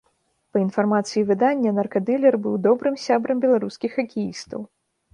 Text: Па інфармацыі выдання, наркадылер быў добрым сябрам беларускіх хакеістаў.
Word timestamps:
Па 0.53 0.61
інфармацыі 0.67 1.23
выдання, 1.33 1.75
наркадылер 1.81 2.39
быў 2.49 2.59
добрым 2.71 3.01
сябрам 3.07 3.37
беларускіх 3.47 3.91
хакеістаў. 4.03 4.71